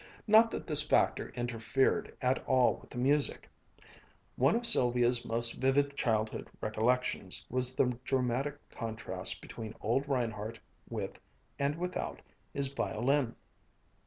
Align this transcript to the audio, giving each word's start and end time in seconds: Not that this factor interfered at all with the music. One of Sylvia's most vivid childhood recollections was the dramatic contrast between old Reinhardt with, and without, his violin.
Not 0.25 0.49
that 0.49 0.65
this 0.65 0.81
factor 0.81 1.29
interfered 1.35 2.17
at 2.23 2.43
all 2.47 2.77
with 2.77 2.89
the 2.89 2.97
music. 2.97 3.49
One 4.35 4.55
of 4.55 4.65
Sylvia's 4.65 5.23
most 5.23 5.53
vivid 5.61 5.95
childhood 5.95 6.49
recollections 6.59 7.45
was 7.51 7.75
the 7.75 7.95
dramatic 8.03 8.67
contrast 8.71 9.43
between 9.43 9.75
old 9.79 10.09
Reinhardt 10.09 10.59
with, 10.89 11.19
and 11.59 11.75
without, 11.75 12.23
his 12.51 12.69
violin. 12.69 13.35